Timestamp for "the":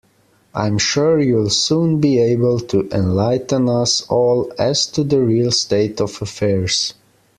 5.03-5.19